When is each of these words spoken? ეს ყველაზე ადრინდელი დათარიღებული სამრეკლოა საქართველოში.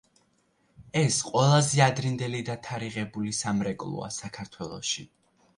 ეს 1.01 1.19
ყველაზე 1.27 1.83
ადრინდელი 1.89 2.41
დათარიღებული 2.49 3.37
სამრეკლოა 3.43 4.11
საქართველოში. 4.21 5.11